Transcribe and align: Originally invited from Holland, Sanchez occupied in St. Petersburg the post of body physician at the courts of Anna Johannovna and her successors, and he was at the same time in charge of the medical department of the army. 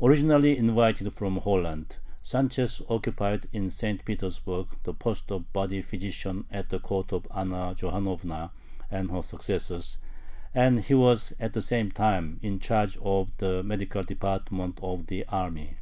Originally 0.00 0.56
invited 0.56 1.12
from 1.14 1.36
Holland, 1.38 1.96
Sanchez 2.22 2.80
occupied 2.88 3.48
in 3.52 3.70
St. 3.70 4.04
Petersburg 4.04 4.68
the 4.84 4.94
post 4.94 5.32
of 5.32 5.52
body 5.52 5.82
physician 5.82 6.44
at 6.48 6.68
the 6.68 6.78
courts 6.78 7.12
of 7.12 7.26
Anna 7.34 7.74
Johannovna 7.76 8.52
and 8.88 9.10
her 9.10 9.20
successors, 9.20 9.98
and 10.54 10.80
he 10.84 10.94
was 10.94 11.32
at 11.40 11.54
the 11.54 11.60
same 11.60 11.90
time 11.90 12.38
in 12.40 12.60
charge 12.60 12.96
of 12.98 13.32
the 13.38 13.64
medical 13.64 14.02
department 14.04 14.78
of 14.80 15.08
the 15.08 15.24
army. 15.26 15.78